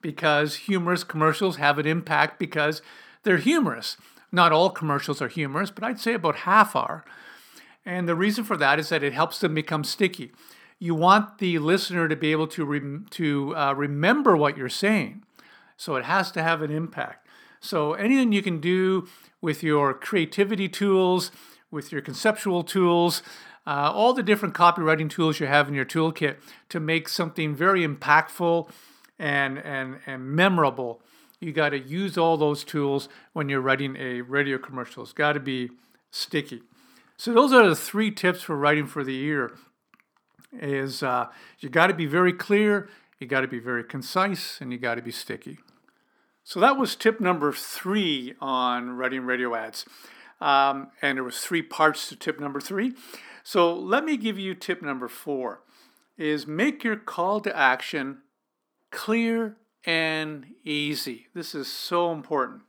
because 0.00 0.56
humorous 0.56 1.04
commercials 1.04 1.56
have 1.56 1.78
an 1.78 1.86
impact 1.86 2.38
because 2.38 2.80
they're 3.24 3.36
humorous. 3.36 3.98
Not 4.32 4.52
all 4.52 4.70
commercials 4.70 5.20
are 5.20 5.28
humorous, 5.28 5.70
but 5.70 5.84
I'd 5.84 6.00
say 6.00 6.14
about 6.14 6.36
half 6.36 6.74
are. 6.74 7.04
And 7.84 8.08
the 8.08 8.14
reason 8.14 8.44
for 8.44 8.56
that 8.56 8.78
is 8.78 8.88
that 8.88 9.02
it 9.02 9.12
helps 9.12 9.38
them 9.38 9.54
become 9.54 9.84
sticky. 9.84 10.32
You 10.78 10.94
want 10.94 11.38
the 11.38 11.58
listener 11.58 12.08
to 12.08 12.16
be 12.16 12.32
able 12.32 12.46
to, 12.48 12.64
rem- 12.64 13.06
to 13.10 13.54
uh, 13.54 13.74
remember 13.74 14.34
what 14.34 14.56
you're 14.56 14.70
saying. 14.70 15.24
So 15.76 15.96
it 15.96 16.04
has 16.06 16.30
to 16.32 16.42
have 16.42 16.62
an 16.62 16.70
impact. 16.70 17.26
So 17.60 17.92
anything 17.92 18.32
you 18.32 18.42
can 18.42 18.60
do 18.60 19.08
with 19.40 19.62
your 19.62 19.94
creativity 19.94 20.68
tools, 20.68 21.30
with 21.70 21.92
your 21.92 22.00
conceptual 22.00 22.62
tools, 22.62 23.22
uh, 23.66 23.90
all 23.94 24.12
the 24.12 24.22
different 24.22 24.54
copywriting 24.54 25.08
tools 25.08 25.38
you 25.38 25.46
have 25.46 25.68
in 25.68 25.74
your 25.74 25.84
toolkit 25.84 26.36
to 26.68 26.80
make 26.80 27.08
something 27.08 27.54
very 27.54 27.86
impactful 27.86 28.68
and, 29.18 29.58
and, 29.58 29.98
and 30.06 30.24
memorable. 30.24 31.02
You 31.40 31.52
got 31.52 31.70
to 31.70 31.78
use 31.78 32.18
all 32.18 32.36
those 32.36 32.64
tools 32.64 33.08
when 33.32 33.48
you're 33.48 33.60
writing 33.60 33.96
a 33.96 34.22
radio 34.22 34.58
commercial. 34.58 35.02
It's 35.02 35.12
got 35.12 35.34
to 35.34 35.40
be 35.40 35.70
sticky. 36.10 36.62
So 37.16 37.32
those 37.32 37.52
are 37.52 37.68
the 37.68 37.76
three 37.76 38.10
tips 38.10 38.42
for 38.42 38.56
writing 38.56 38.86
for 38.86 39.04
the 39.04 39.16
ear. 39.16 39.52
Is 40.52 41.02
uh, 41.02 41.26
you 41.60 41.68
got 41.68 41.86
to 41.86 41.94
be 41.94 42.06
very 42.06 42.32
clear, 42.32 42.88
you 43.18 43.26
got 43.26 43.42
to 43.42 43.48
be 43.48 43.60
very 43.60 43.84
concise, 43.84 44.60
and 44.60 44.72
you 44.72 44.78
got 44.78 44.96
to 44.96 45.02
be 45.02 45.12
sticky. 45.12 45.58
So 46.50 46.58
that 46.58 46.76
was 46.76 46.96
tip 46.96 47.20
number 47.20 47.52
three 47.52 48.34
on 48.40 48.96
writing 48.96 49.20
radio 49.20 49.54
ads. 49.54 49.84
Um, 50.40 50.88
and 51.00 51.16
there 51.16 51.22
was 51.22 51.38
three 51.38 51.62
parts 51.62 52.08
to 52.08 52.16
tip 52.16 52.40
number 52.40 52.60
three. 52.60 52.94
So 53.44 53.72
let 53.72 54.04
me 54.04 54.16
give 54.16 54.36
you 54.36 54.56
tip 54.56 54.82
number 54.82 55.06
four 55.06 55.62
is 56.18 56.48
make 56.48 56.82
your 56.82 56.96
call 56.96 57.40
to 57.42 57.56
action 57.56 58.22
clear 58.90 59.58
and 59.84 60.46
easy. 60.64 61.28
This 61.34 61.54
is 61.54 61.72
so 61.72 62.10
important. 62.10 62.62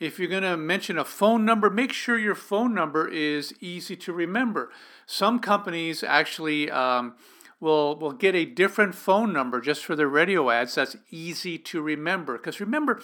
If 0.00 0.18
you're 0.18 0.28
going 0.28 0.42
to 0.42 0.56
mention 0.56 0.98
a 0.98 1.04
phone 1.04 1.44
number, 1.44 1.70
make 1.70 1.92
sure 1.92 2.18
your 2.18 2.34
phone 2.34 2.74
number 2.74 3.06
is 3.06 3.54
easy 3.60 3.94
to 3.98 4.12
remember. 4.12 4.72
Some 5.06 5.38
companies 5.38 6.02
actually 6.02 6.72
um, 6.72 7.14
will 7.60 7.96
will 7.98 8.12
get 8.12 8.34
a 8.34 8.44
different 8.44 8.94
phone 8.94 9.32
number 9.32 9.60
just 9.60 9.84
for 9.84 9.96
the 9.96 10.06
radio 10.06 10.50
ads 10.50 10.74
that's 10.74 10.96
easy 11.10 11.58
to 11.58 11.80
remember 11.80 12.36
because 12.36 12.60
remember 12.60 13.00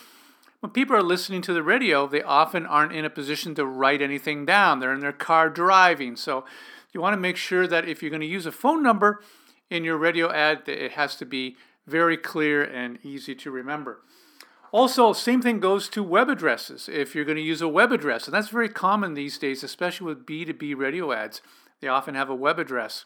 when 0.60 0.70
people 0.70 0.94
are 0.94 1.02
listening 1.02 1.42
to 1.42 1.52
the 1.52 1.62
radio 1.62 2.06
they 2.06 2.22
often 2.22 2.66
aren't 2.66 2.92
in 2.92 3.04
a 3.04 3.10
position 3.10 3.54
to 3.54 3.64
write 3.64 4.02
anything 4.02 4.44
down 4.44 4.78
they're 4.78 4.92
in 4.92 5.00
their 5.00 5.12
car 5.12 5.48
driving 5.48 6.16
so 6.16 6.44
You 6.92 7.00
want 7.00 7.14
to 7.14 7.20
make 7.20 7.36
sure 7.36 7.66
that 7.66 7.88
if 7.88 8.02
you're 8.02 8.10
going 8.10 8.20
to 8.20 8.26
use 8.26 8.46
a 8.46 8.52
phone 8.52 8.82
number 8.82 9.22
in 9.70 9.84
your 9.84 9.96
radio 9.96 10.30
ad, 10.30 10.66
that 10.66 10.84
it 10.84 10.92
has 10.92 11.16
to 11.16 11.24
be 11.24 11.56
very 11.86 12.16
clear 12.16 12.62
and 12.62 12.98
easy 13.02 13.34
to 13.36 13.50
remember. 13.50 14.02
Also, 14.70 15.12
same 15.12 15.42
thing 15.42 15.60
goes 15.60 15.88
to 15.88 16.02
web 16.02 16.28
addresses. 16.28 16.88
If 16.88 17.14
you're 17.14 17.24
going 17.24 17.36
to 17.36 17.42
use 17.42 17.60
a 17.60 17.68
web 17.68 17.92
address, 17.92 18.26
and 18.26 18.34
that's 18.34 18.48
very 18.48 18.68
common 18.68 19.14
these 19.14 19.38
days, 19.38 19.62
especially 19.62 20.06
with 20.06 20.26
B2B 20.26 20.76
radio 20.76 21.12
ads, 21.12 21.42
they 21.80 21.88
often 21.88 22.14
have 22.14 22.30
a 22.30 22.34
web 22.34 22.58
address. 22.58 23.04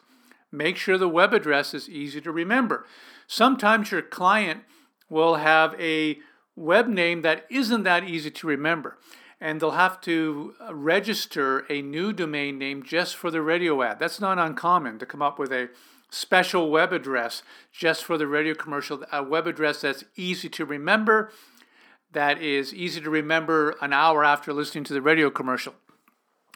Make 0.57 0.79
sure 0.79 0.97
the 0.97 1.09
web 1.09 1.35
address 1.35 1.75
is 1.75 1.89
easy 1.89 2.21
to 2.23 2.33
remember. 2.33 2.87
Sometimes 3.27 3.91
your 3.91 4.01
client 4.01 4.63
will 5.11 5.35
have 5.37 5.79
a 5.79 6.19
web 6.57 6.89
name 6.89 7.21
that 7.23 7.45
isn't 7.51 7.83
that 7.83 8.09
easy 8.09 8.31
to 8.31 8.47
remember, 8.47 8.97
and 9.39 9.61
they'll 9.61 9.73
have 9.73 10.01
to 10.01 10.55
uh, 10.67 10.75
register 10.75 11.67
a 11.69 11.83
new 11.83 12.11
domain 12.13 12.59
name 12.59 12.83
just 12.83 13.17
for 13.17 13.31
the 13.31 13.43
radio 13.43 13.83
ad. 13.83 13.99
That's 13.99 14.19
not 14.19 14.39
uncommon 14.39 14.99
to 14.99 15.05
come 15.05 15.21
up 15.21 15.39
with 15.39 15.53
a 15.53 15.69
special 16.09 16.71
web 16.71 16.91
address 16.91 17.43
just 17.71 18.03
for 18.03 18.17
the 18.17 18.27
radio 18.27 18.55
commercial, 18.55 19.05
a 19.13 19.23
web 19.23 19.47
address 19.47 19.83
that's 19.83 20.05
easy 20.17 20.49
to 20.49 20.65
remember 20.65 21.31
that 22.13 22.41
is 22.41 22.73
easy 22.73 23.01
to 23.03 23.11
remember 23.11 23.77
an 23.83 23.93
hour 23.93 24.25
after 24.25 24.55
listening 24.55 24.85
to 24.85 24.95
the 24.95 25.03
radio 25.03 25.29
commercial. 25.29 25.75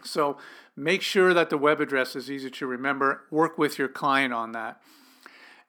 So 0.02 0.38
make 0.76 1.02
sure 1.02 1.34
that 1.34 1.50
the 1.50 1.58
web 1.58 1.80
address 1.80 2.16
is 2.16 2.30
easy 2.30 2.50
to 2.50 2.66
remember. 2.66 3.22
Work 3.30 3.58
with 3.58 3.78
your 3.78 3.88
client 3.88 4.32
on 4.32 4.52
that. 4.52 4.80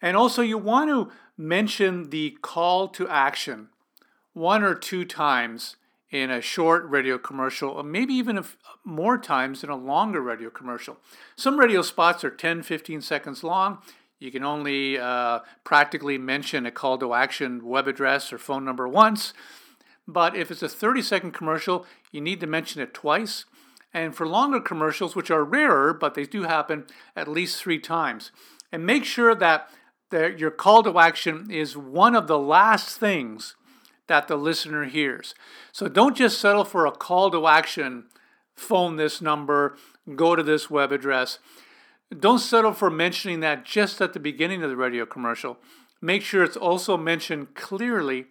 And 0.02 0.18
also, 0.18 0.42
you 0.42 0.58
want 0.58 0.90
to 0.90 1.12
mention 1.38 2.10
the 2.10 2.38
call 2.42 2.88
to 2.90 3.08
action 3.08 3.70
one 4.34 4.64
or 4.64 4.76
two 4.76 5.06
times 5.06 5.76
in 6.10 6.30
a 6.30 6.42
short 6.42 6.90
radio 6.90 7.18
commercial, 7.18 7.70
or 7.70 7.84
maybe 7.84 8.14
even 8.14 8.44
more 8.84 9.18
times 9.18 9.64
in 9.64 9.70
a 9.70 9.76
longer 9.76 10.22
radio 10.22 10.50
commercial. 10.50 10.98
Some 11.36 11.58
radio 11.58 11.82
spots 11.82 12.24
are 12.24 12.30
10, 12.30 12.64
15 12.64 13.02
seconds 13.02 13.44
long. 13.44 13.80
You 14.20 14.30
can 14.30 14.44
only 14.44 15.00
uh, 15.00 15.40
practically 15.64 16.18
mention 16.18 16.66
a 16.66 16.72
call 16.72 16.98
to 17.00 17.14
action 17.14 17.66
web 17.66 17.88
address 17.88 18.32
or 18.34 18.38
phone 18.38 18.66
number 18.66 18.88
once. 18.88 19.34
But 20.08 20.36
if 20.36 20.52
it's 20.52 20.62
a 20.62 20.70
30 20.70 21.02
second 21.02 21.32
commercial, 21.32 21.86
you 22.12 22.22
need 22.22 22.40
to 22.42 22.48
mention 22.48 22.82
it 22.82 22.94
twice. 22.94 23.46
And 23.94 24.16
for 24.16 24.26
longer 24.26 24.60
commercials, 24.60 25.16
which 25.16 25.32
are 25.32 25.44
rarer, 25.44 25.94
but 25.94 26.14
they 26.14 26.26
do 26.26 26.44
happen 26.44 26.86
at 27.16 27.28
least 27.28 27.62
three 27.62 27.80
times. 27.80 28.32
And 28.72 28.86
make 28.86 29.04
sure 29.04 29.36
that 29.36 29.70
the, 30.12 30.34
your 30.38 30.52
call 30.52 30.84
to 30.84 30.98
action 31.00 31.50
is 31.52 31.76
one 31.76 32.16
of 32.16 32.28
the 32.28 32.40
last 32.40 32.98
things 32.98 33.56
that 34.08 34.28
the 34.28 34.36
listener 34.36 34.86
hears. 34.86 35.34
So 35.72 35.88
don't 35.88 36.16
just 36.16 36.40
settle 36.40 36.66
for 36.66 36.86
a 36.86 36.92
call 36.92 37.32
to 37.32 37.48
action 37.48 38.06
phone 38.56 38.96
this 38.96 39.22
number, 39.22 39.78
go 40.16 40.36
to 40.36 40.44
this 40.44 40.70
web 40.70 40.92
address. 40.92 41.40
Don't 42.18 42.40
settle 42.40 42.74
for 42.74 42.90
mentioning 42.90 43.40
that 43.40 43.66
just 43.66 44.02
at 44.02 44.14
the 44.14 44.20
beginning 44.20 44.64
of 44.64 44.70
the 44.70 44.76
radio 44.76 45.06
commercial. 45.06 45.58
Make 46.02 46.22
sure 46.22 46.44
it's 46.44 46.58
also 46.58 46.98
mentioned 46.98 47.56
clearly 47.56 48.26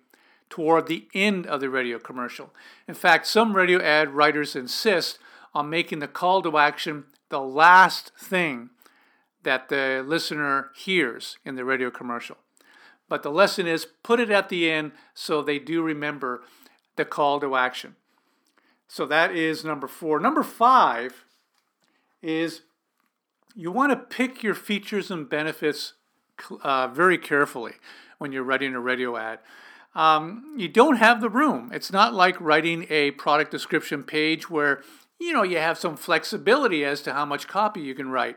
toward 0.48 0.86
the 0.86 1.08
end 1.14 1.46
of 1.46 1.60
the 1.60 1.70
radio 1.70 1.98
commercial. 1.98 2.52
In 2.86 2.94
fact, 2.94 3.26
some 3.26 3.56
radio 3.56 3.80
ad 3.80 4.10
writers 4.10 4.54
insist 4.54 5.18
on 5.54 5.70
making 5.70 5.98
the 5.98 6.08
call 6.08 6.42
to 6.42 6.58
action 6.58 7.04
the 7.28 7.40
last 7.40 8.12
thing 8.16 8.70
that 9.42 9.68
the 9.68 10.04
listener 10.06 10.70
hears 10.74 11.38
in 11.44 11.56
the 11.56 11.64
radio 11.64 11.90
commercial. 11.90 12.36
But 13.08 13.22
the 13.22 13.30
lesson 13.30 13.66
is 13.66 13.86
put 14.02 14.20
it 14.20 14.30
at 14.30 14.48
the 14.48 14.70
end 14.70 14.92
so 15.14 15.42
they 15.42 15.58
do 15.58 15.82
remember 15.82 16.42
the 16.96 17.04
call 17.04 17.40
to 17.40 17.56
action. 17.56 17.96
So 18.86 19.06
that 19.06 19.34
is 19.34 19.64
number 19.64 19.88
four. 19.88 20.20
Number 20.20 20.42
five 20.42 21.24
is 22.22 22.62
you 23.54 23.70
want 23.72 23.92
to 23.92 23.96
pick 23.96 24.42
your 24.42 24.54
features 24.54 25.10
and 25.10 25.28
benefits 25.28 25.94
uh, 26.62 26.88
very 26.88 27.18
carefully 27.18 27.72
when 28.18 28.32
you're 28.32 28.44
writing 28.44 28.74
a 28.74 28.80
radio 28.80 29.16
ad 29.16 29.40
um, 29.94 30.54
you 30.56 30.68
don't 30.68 30.96
have 30.96 31.20
the 31.20 31.28
room. 31.28 31.70
It's 31.72 31.92
not 31.92 32.14
like 32.14 32.40
writing 32.40 32.86
a 32.90 33.10
product 33.12 33.50
description 33.50 34.04
page 34.04 34.48
where 34.48 34.82
you 35.20 35.32
know 35.32 35.42
you 35.42 35.58
have 35.58 35.78
some 35.78 35.96
flexibility 35.96 36.84
as 36.84 37.02
to 37.02 37.12
how 37.12 37.24
much 37.24 37.46
copy 37.46 37.80
you 37.80 37.94
can 37.94 38.10
write. 38.10 38.36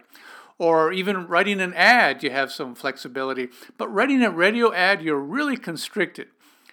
Or 0.60 0.94
even 0.94 1.28
writing 1.28 1.60
an 1.60 1.74
ad 1.74 2.22
you 2.22 2.30
have 2.30 2.52
some 2.52 2.76
flexibility. 2.76 3.50
But 3.78 3.88
writing 3.88 4.22
a 4.22 4.30
radio 4.30 4.72
ad 4.74 5.02
you're 5.02 5.18
really 5.20 5.58
constricted. 5.58 6.28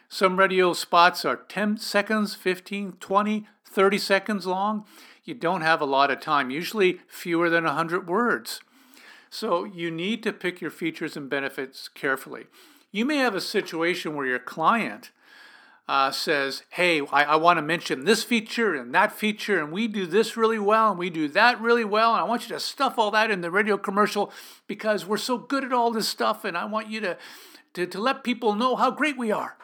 Some 0.08 0.38
radio 0.38 0.72
spots 0.72 1.24
are 1.24 1.36
10 1.36 1.78
seconds 1.78 2.34
15 2.34 2.92
20 3.00 3.46
30 3.64 3.98
seconds 3.98 4.46
long. 4.46 4.84
You 5.24 5.34
don't 5.34 5.60
have 5.60 5.80
a 5.80 5.86
lot 5.86 6.10
of 6.10 6.20
time 6.20 6.50
usually 6.50 7.00
fewer 7.06 7.48
than 7.48 7.64
100 7.64 8.08
words. 8.08 8.60
So 9.30 9.64
you 9.64 9.90
need 9.92 10.24
to 10.24 10.32
pick 10.32 10.60
your 10.60 10.72
features 10.72 11.16
and 11.16 11.30
benefits 11.30 11.88
carefully. 11.88 12.46
You 12.90 13.04
may 13.04 13.18
have 13.18 13.36
a 13.36 13.40
situation 13.40 14.16
where 14.16 14.26
your 14.26 14.40
client 14.40 15.12
uh, 15.90 16.12
says, 16.12 16.62
Hey, 16.70 17.00
I, 17.00 17.24
I 17.24 17.34
want 17.34 17.58
to 17.58 17.62
mention 17.62 18.04
this 18.04 18.22
feature 18.22 18.76
and 18.76 18.94
that 18.94 19.10
feature, 19.10 19.58
and 19.58 19.72
we 19.72 19.88
do 19.88 20.06
this 20.06 20.36
really 20.36 20.60
well, 20.60 20.90
and 20.90 20.98
we 21.00 21.10
do 21.10 21.26
that 21.26 21.60
really 21.60 21.84
well, 21.84 22.12
and 22.12 22.20
I 22.20 22.22
want 22.22 22.48
you 22.48 22.54
to 22.54 22.60
stuff 22.60 22.96
all 22.96 23.10
that 23.10 23.28
in 23.28 23.40
the 23.40 23.50
radio 23.50 23.76
commercial 23.76 24.32
because 24.68 25.04
we're 25.04 25.16
so 25.16 25.36
good 25.36 25.64
at 25.64 25.72
all 25.72 25.90
this 25.90 26.06
stuff, 26.06 26.44
and 26.44 26.56
I 26.56 26.64
want 26.64 26.88
you 26.88 27.00
to, 27.00 27.18
to, 27.74 27.86
to 27.88 28.00
let 28.00 28.22
people 28.22 28.54
know 28.54 28.76
how 28.76 28.92
great 28.92 29.18
we 29.18 29.32
are. 29.32 29.56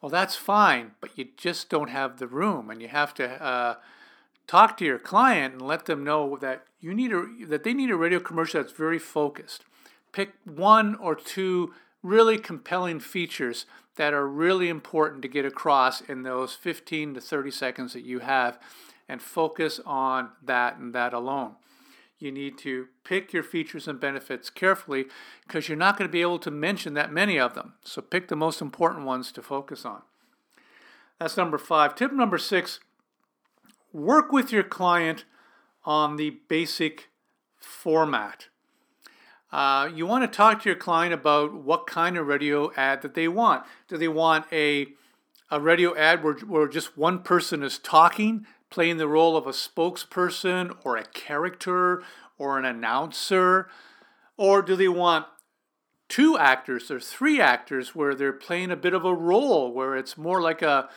Well, 0.00 0.08
that's 0.08 0.34
fine, 0.34 0.92
but 0.98 1.10
you 1.18 1.28
just 1.36 1.68
don't 1.68 1.90
have 1.90 2.18
the 2.18 2.26
room, 2.26 2.70
and 2.70 2.80
you 2.80 2.88
have 2.88 3.12
to 3.16 3.44
uh, 3.44 3.74
talk 4.46 4.78
to 4.78 4.84
your 4.86 4.98
client 4.98 5.52
and 5.52 5.62
let 5.62 5.84
them 5.84 6.04
know 6.04 6.38
that 6.40 6.64
you 6.80 6.94
need 6.94 7.12
a 7.12 7.26
that 7.48 7.64
they 7.64 7.74
need 7.74 7.90
a 7.90 7.96
radio 7.96 8.18
commercial 8.18 8.62
that's 8.62 8.72
very 8.72 8.98
focused. 8.98 9.66
Pick 10.10 10.32
one 10.46 10.94
or 10.94 11.14
two 11.14 11.74
really 12.02 12.38
compelling 12.38 12.98
features 12.98 13.66
that 13.96 14.14
are 14.14 14.26
really 14.26 14.68
important 14.68 15.22
to 15.22 15.28
get 15.28 15.44
across 15.44 16.00
in 16.00 16.22
those 16.22 16.54
15 16.54 17.14
to 17.14 17.20
30 17.20 17.50
seconds 17.50 17.92
that 17.92 18.04
you 18.04 18.20
have 18.20 18.58
and 19.08 19.20
focus 19.20 19.80
on 19.84 20.30
that 20.42 20.78
and 20.78 20.94
that 20.94 21.12
alone. 21.12 21.56
You 22.18 22.30
need 22.30 22.56
to 22.58 22.86
pick 23.04 23.32
your 23.32 23.42
features 23.42 23.88
and 23.88 23.98
benefits 23.98 24.48
carefully 24.48 25.06
because 25.46 25.68
you're 25.68 25.76
not 25.76 25.98
going 25.98 26.08
to 26.08 26.12
be 26.12 26.22
able 26.22 26.38
to 26.38 26.50
mention 26.52 26.94
that 26.94 27.12
many 27.12 27.38
of 27.38 27.54
them. 27.54 27.74
So 27.84 28.00
pick 28.00 28.28
the 28.28 28.36
most 28.36 28.62
important 28.62 29.04
ones 29.04 29.32
to 29.32 29.42
focus 29.42 29.84
on. 29.84 30.02
That's 31.18 31.36
number 31.36 31.58
five. 31.58 31.94
Tip 31.94 32.12
number 32.12 32.38
six 32.38 32.80
work 33.92 34.32
with 34.32 34.52
your 34.52 34.62
client 34.62 35.24
on 35.84 36.16
the 36.16 36.38
basic 36.48 37.08
format. 37.58 38.46
Uh, 39.52 39.90
you 39.94 40.06
want 40.06 40.24
to 40.24 40.36
talk 40.36 40.62
to 40.62 40.68
your 40.68 40.76
client 40.76 41.12
about 41.12 41.52
what 41.52 41.86
kind 41.86 42.16
of 42.16 42.26
radio 42.26 42.72
ad 42.74 43.02
that 43.02 43.14
they 43.14 43.28
want. 43.28 43.64
Do 43.86 43.98
they 43.98 44.08
want 44.08 44.46
a, 44.50 44.88
a 45.50 45.60
radio 45.60 45.94
ad 45.94 46.24
where, 46.24 46.34
where 46.34 46.66
just 46.66 46.96
one 46.96 47.18
person 47.18 47.62
is 47.62 47.78
talking, 47.78 48.46
playing 48.70 48.96
the 48.96 49.08
role 49.08 49.36
of 49.36 49.46
a 49.46 49.50
spokesperson 49.50 50.74
or 50.84 50.96
a 50.96 51.04
character 51.04 52.02
or 52.38 52.58
an 52.58 52.64
announcer? 52.64 53.68
Or 54.38 54.62
do 54.62 54.74
they 54.74 54.88
want 54.88 55.26
two 56.08 56.38
actors 56.38 56.90
or 56.90 57.00
three 57.00 57.40
actors 57.40 57.94
where 57.94 58.14
they're 58.14 58.32
playing 58.32 58.70
a 58.70 58.76
bit 58.76 58.92
of 58.92 59.04
a 59.04 59.14
role 59.14 59.72
where 59.72 59.96
it's 59.96 60.18
more 60.18 60.42
like 60.42 60.60
a 60.60 60.88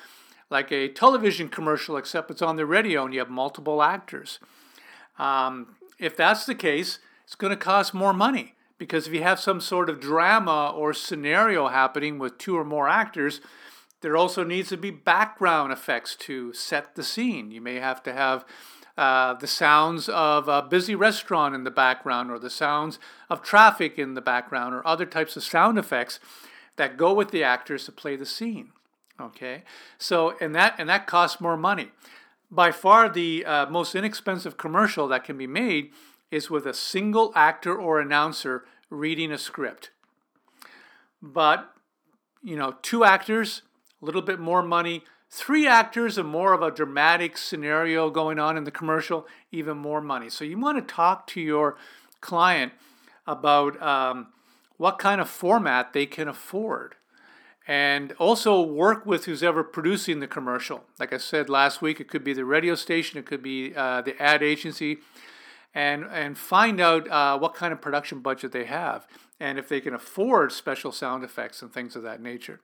like 0.50 0.72
a 0.74 0.90
television 0.90 1.48
commercial 1.48 1.96
except 1.96 2.30
it's 2.30 2.42
on 2.42 2.58
the 2.58 2.66
radio 2.66 3.06
and 3.06 3.14
you 3.14 3.20
have 3.20 3.30
multiple 3.30 3.82
actors 3.82 4.40
um, 5.18 5.78
if 6.00 6.18
that's 6.18 6.46
the 6.46 6.54
case 6.54 7.00
it's 7.26 7.36
going 7.36 7.52
to 7.52 7.58
cost 7.58 7.94
more 7.94 8.14
money 8.14 8.54
because 8.78 9.08
if 9.08 9.14
you 9.14 9.24
have 9.24 9.40
some 9.40 9.60
sort 9.60 9.90
of 9.90 10.00
drama 10.00 10.72
or 10.76 10.94
scenario 10.94 11.68
happening 11.68 12.20
with 12.20 12.38
two 12.38 12.58
or 12.58 12.64
more 12.64 12.88
actors, 12.88 13.42
there 14.02 14.16
also 14.16 14.44
needs 14.44 14.70
to 14.70 14.78
be 14.78 14.92
background 14.92 15.74
effects 15.74 16.16
to 16.16 16.54
set 16.54 16.96
the 16.96 17.04
scene. 17.04 17.52
You 17.52 17.62
may 17.62 17.76
have 17.76 18.04
to 18.04 18.14
have 18.14 18.46
uh, 18.98 19.34
the 19.34 19.48
sounds 19.48 20.08
of 20.10 20.48
a 20.48 20.62
busy 20.62 20.96
restaurant 20.96 21.56
in 21.56 21.64
the 21.64 21.72
background, 21.72 22.32
or 22.32 22.40
the 22.40 22.50
sounds 22.50 23.00
of 23.30 23.42
traffic 23.42 24.00
in 24.00 24.14
the 24.14 24.22
background, 24.22 24.74
or 24.74 24.86
other 24.88 25.06
types 25.06 25.36
of 25.36 25.44
sound 25.44 25.78
effects 25.78 26.20
that 26.78 26.98
go 26.98 27.14
with 27.14 27.32
the 27.32 27.44
actors 27.44 27.86
to 27.86 27.92
play 27.92 28.16
the 28.16 28.26
scene. 28.26 28.70
Okay, 29.20 29.64
so 29.98 30.36
and 30.40 30.54
that 30.56 30.76
and 30.78 30.88
that 30.88 31.08
costs 31.08 31.42
more 31.42 31.58
money. 31.58 31.92
By 32.52 32.72
far, 32.72 33.10
the 33.10 33.44
uh, 33.46 33.66
most 33.66 33.96
inexpensive 33.96 34.56
commercial 34.56 35.08
that 35.08 35.24
can 35.24 35.38
be 35.38 35.48
made 35.48 35.92
is 36.32 36.50
with 36.50 36.66
a 36.66 36.74
single 36.74 37.32
actor 37.36 37.76
or 37.76 38.00
announcer 38.00 38.66
reading 38.90 39.32
a 39.32 39.38
script. 39.38 39.92
But, 41.22 41.72
you 42.44 42.56
know, 42.56 42.76
two 42.82 43.04
actors, 43.04 43.62
a 44.02 44.06
little 44.06 44.22
bit 44.22 44.40
more 44.40 44.62
money. 44.62 45.04
Three 45.30 45.68
actors 45.68 46.18
and 46.18 46.30
more 46.30 46.54
of 46.54 46.62
a 46.62 46.72
dramatic 46.72 47.38
scenario 47.38 48.10
going 48.10 48.40
on 48.40 48.58
in 48.58 48.64
the 48.64 48.72
commercial, 48.72 49.28
even 49.52 49.78
more 49.78 50.02
money. 50.02 50.30
So 50.30 50.46
you 50.46 50.58
want 50.58 50.78
to 50.78 50.94
talk 50.94 51.28
to 51.28 51.42
your 51.42 51.78
client 52.22 52.74
about 53.28 53.82
um, 53.82 54.28
what 54.78 55.00
kind 55.00 55.20
of 55.20 55.30
format 55.30 55.94
they 55.94 56.06
can 56.06 56.28
afford 56.28 56.96
and 57.68 58.12
also 58.14 58.62
work 58.62 59.06
with 59.06 59.26
who's 59.26 59.42
ever 59.42 59.64
producing 59.64 60.20
the 60.20 60.28
commercial. 60.28 60.84
Like 61.00 61.12
I 61.12 61.18
said 61.18 61.50
last 61.50 61.82
week, 61.82 62.00
it 62.00 62.08
could 62.08 62.24
be 62.24 62.34
the 62.34 62.46
radio 62.46 62.76
station, 62.76 63.18
it 63.18 63.26
could 63.26 63.42
be 63.42 63.74
uh, 63.76 64.02
the 64.02 64.22
ad 64.22 64.44
agency, 64.44 65.00
and, 65.76 66.06
and 66.06 66.38
find 66.38 66.80
out 66.80 67.08
uh, 67.10 67.38
what 67.38 67.54
kind 67.54 67.74
of 67.74 67.82
production 67.82 68.22
budget 68.22 68.54
they 68.54 68.64
have 68.64 69.06
and 69.40 69.60
if 69.60 69.68
they 69.68 69.82
can 69.82 69.94
afford 69.94 70.54
special 70.54 70.94
sound 70.94 71.24
effects 71.24 71.62
and 71.62 71.72
things 71.72 71.98
of 71.98 72.04
that 72.04 72.22
nature. 72.22 72.62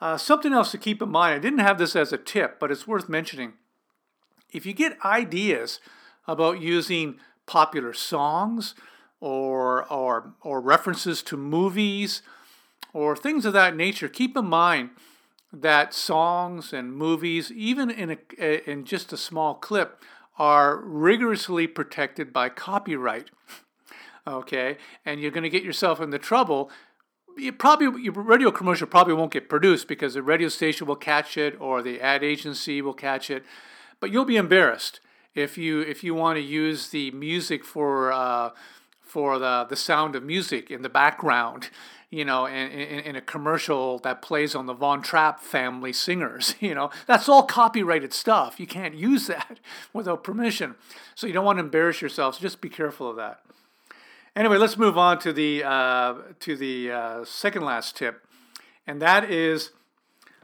Uh, 0.00 0.16
something 0.16 0.52
else 0.52 0.72
to 0.72 0.78
keep 0.78 1.00
in 1.00 1.08
mind, 1.08 1.36
I 1.36 1.38
didn't 1.38 1.60
have 1.60 1.78
this 1.78 1.94
as 1.94 2.12
a 2.12 2.18
tip, 2.18 2.58
but 2.58 2.72
it's 2.72 2.86
worth 2.86 3.08
mentioning. 3.08 3.54
If 4.52 4.66
you 4.66 4.72
get 4.72 4.98
ideas 5.04 5.80
about 6.26 6.60
using 6.60 7.18
popular 7.46 7.92
songs 7.92 8.74
or, 9.20 9.90
or, 9.92 10.34
or 10.42 10.60
references 10.60 11.22
to 11.22 11.36
movies 11.36 12.22
or 12.92 13.16
things 13.16 13.44
of 13.44 13.52
that 13.52 13.76
nature, 13.76 14.08
keep 14.08 14.36
in 14.36 14.46
mind 14.46 14.90
that 15.52 15.94
songs 15.94 16.72
and 16.72 16.92
movies, 16.92 17.50
even 17.52 17.90
in, 17.90 18.18
a, 18.38 18.70
in 18.70 18.84
just 18.84 19.12
a 19.12 19.16
small 19.16 19.54
clip, 19.54 20.02
are 20.38 20.76
rigorously 20.78 21.66
protected 21.66 22.32
by 22.32 22.48
copyright. 22.48 23.30
okay, 24.26 24.76
and 25.04 25.20
you're 25.20 25.30
going 25.30 25.42
to 25.42 25.50
get 25.50 25.64
yourself 25.64 26.00
into 26.00 26.18
trouble. 26.18 26.70
You 27.36 27.52
probably 27.52 28.02
your 28.02 28.14
radio 28.14 28.50
commercial 28.50 28.86
probably 28.86 29.14
won't 29.14 29.32
get 29.32 29.48
produced 29.48 29.88
because 29.88 30.14
the 30.14 30.22
radio 30.22 30.48
station 30.48 30.86
will 30.86 30.96
catch 30.96 31.36
it 31.36 31.60
or 31.60 31.82
the 31.82 32.00
ad 32.00 32.24
agency 32.24 32.82
will 32.82 32.94
catch 32.94 33.30
it, 33.30 33.44
but 34.00 34.10
you'll 34.10 34.24
be 34.24 34.36
embarrassed 34.36 35.00
if 35.34 35.56
you 35.56 35.80
if 35.80 36.02
you 36.02 36.14
want 36.14 36.36
to 36.36 36.42
use 36.42 36.88
the 36.88 37.10
music 37.12 37.64
for 37.64 38.12
uh, 38.12 38.50
for 39.08 39.38
the 39.38 39.66
the 39.68 39.76
sound 39.76 40.14
of 40.14 40.22
music 40.22 40.70
in 40.70 40.82
the 40.82 40.88
background 40.88 41.70
you 42.10 42.24
know, 42.24 42.46
in, 42.46 42.70
in, 42.70 43.00
in, 43.00 43.16
a 43.16 43.20
commercial 43.20 43.98
that 43.98 44.22
plays 44.22 44.54
on 44.54 44.64
the 44.64 44.72
Von 44.72 45.02
Trapp 45.02 45.40
family 45.40 45.92
singers. 45.92 46.54
You 46.68 46.74
know, 46.74 46.90
that's 47.06 47.28
all 47.28 47.44
copyrighted 47.44 48.12
stuff. 48.12 48.58
You 48.58 48.66
can't 48.66 48.94
use 48.94 49.26
that 49.26 49.60
without 49.92 50.24
permission. 50.24 50.74
So 51.14 51.26
you 51.26 51.32
don't 51.32 51.44
want 51.44 51.58
to 51.58 51.64
embarrass 51.64 52.02
yourself. 52.02 52.36
So 52.36 52.40
just 52.40 52.60
be 52.60 52.68
careful 52.68 53.10
of 53.10 53.16
that. 53.16 53.40
Anyway, 54.34 54.56
let's 54.56 54.76
move 54.76 54.98
on 54.98 55.18
to 55.20 55.32
the 55.32 55.64
uh, 55.64 56.14
to 56.40 56.56
the 56.56 56.90
uh, 56.90 57.24
second 57.24 57.62
last 57.64 57.96
tip, 57.96 58.24
and 58.86 59.02
that 59.02 59.30
is 59.30 59.70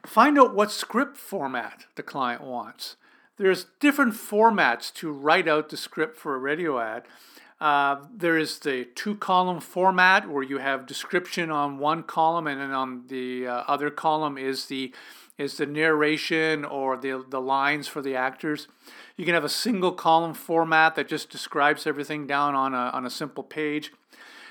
find 0.04 0.38
out 0.38 0.54
what 0.54 0.72
script 0.72 1.16
format 1.16 1.86
the 1.94 2.02
client 2.02 2.42
wants. 2.42 2.96
There's 3.36 3.66
different 3.80 4.14
formats 4.14 4.92
to 4.94 5.12
write 5.12 5.46
out 5.46 5.68
the 5.68 5.76
script 5.76 6.16
for 6.16 6.34
a 6.34 6.38
radio 6.38 6.80
ad. 6.80 7.04
Uh, 7.64 8.04
there 8.14 8.36
is 8.36 8.58
the 8.58 8.84
two 8.94 9.14
column 9.14 9.58
format 9.58 10.28
where 10.28 10.42
you 10.42 10.58
have 10.58 10.84
description 10.84 11.50
on 11.50 11.78
one 11.78 12.02
column 12.02 12.46
and 12.46 12.60
then 12.60 12.72
on 12.72 13.04
the 13.06 13.46
uh, 13.46 13.64
other 13.66 13.88
column 13.88 14.36
is 14.36 14.66
the 14.66 14.92
is 15.38 15.56
the 15.56 15.64
narration 15.64 16.62
or 16.62 16.94
the, 16.98 17.24
the 17.30 17.40
lines 17.40 17.88
for 17.88 18.02
the 18.02 18.14
actors. 18.14 18.68
You 19.16 19.24
can 19.24 19.32
have 19.32 19.44
a 19.44 19.48
single 19.48 19.92
column 19.92 20.34
format 20.34 20.94
that 20.96 21.08
just 21.08 21.30
describes 21.30 21.86
everything 21.86 22.26
down 22.26 22.54
on 22.54 22.74
a, 22.74 22.90
on 22.92 23.06
a 23.06 23.10
simple 23.10 23.42
page. 23.42 23.92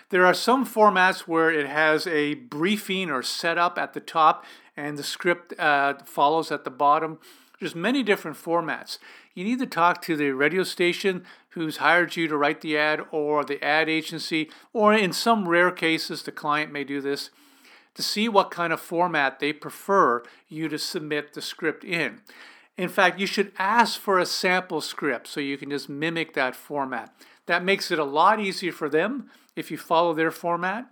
There 0.10 0.26
are 0.26 0.34
some 0.34 0.66
formats 0.66 1.20
where 1.20 1.52
it 1.52 1.68
has 1.68 2.08
a 2.08 2.34
briefing 2.34 3.12
or 3.12 3.22
setup 3.22 3.78
at 3.78 3.94
the 3.94 4.00
top 4.00 4.44
and 4.76 4.98
the 4.98 5.04
script 5.04 5.54
uh, 5.60 5.94
follows 6.04 6.52
at 6.52 6.64
the 6.64 6.72
bottom. 6.72 7.20
There's 7.60 7.76
many 7.76 8.02
different 8.02 8.36
formats. 8.36 8.98
You 9.36 9.44
need 9.44 9.60
to 9.60 9.66
talk 9.66 10.02
to 10.02 10.16
the 10.16 10.32
radio 10.32 10.64
station 10.64 11.26
who's 11.54 11.78
hired 11.78 12.16
you 12.16 12.28
to 12.28 12.38
write 12.38 12.62
the 12.62 12.78
ad 12.78 13.02
or 13.12 13.44
the 13.44 13.64
ad 13.64 13.90
agency, 13.90 14.50
or 14.72 14.94
in 14.94 15.14
some 15.14 15.48
rare 15.48 15.72
cases, 15.72 16.24
the 16.24 16.32
client 16.32 16.72
may 16.72 16.84
do 16.84 17.02
this, 17.02 17.30
to 17.96 18.02
see 18.02 18.28
what 18.28 18.52
kind 18.52 18.74
of 18.74 18.80
format 18.80 19.40
they 19.40 19.54
prefer 19.54 20.24
you 20.48 20.68
to 20.68 20.80
submit 20.80 21.34
the 21.34 21.42
script 21.42 21.84
in. 21.84 22.22
In 22.76 22.90
fact, 22.90 23.20
you 23.20 23.28
should 23.28 23.52
ask 23.60 24.00
for 24.00 24.18
a 24.18 24.26
sample 24.26 24.82
script 24.82 25.28
so 25.28 25.40
you 25.40 25.58
can 25.58 25.70
just 25.70 25.90
mimic 25.90 26.34
that 26.34 26.56
format. 26.56 27.14
That 27.46 27.64
makes 27.64 27.92
it 27.92 28.00
a 28.00 28.04
lot 28.04 28.40
easier 28.40 28.72
for 28.72 28.90
them 28.90 29.30
if 29.56 29.70
you 29.70 29.78
follow 29.78 30.14
their 30.14 30.32
format, 30.32 30.88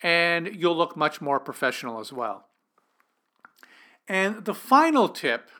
and 0.00 0.54
you'll 0.54 0.76
look 0.76 0.96
much 0.96 1.20
more 1.20 1.40
professional 1.40 1.98
as 1.98 2.12
well. 2.12 2.46
And 4.06 4.44
the 4.44 4.54
final 4.54 5.08
tip 5.08 5.50